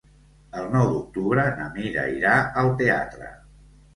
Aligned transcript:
El 0.61 0.69
nou 0.75 0.87
d'octubre 0.93 1.43
na 1.59 1.67
Mira 1.75 2.07
irà 2.13 2.33
al 2.63 2.73
teatre. 2.83 3.29